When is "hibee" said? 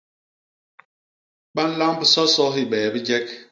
2.55-2.87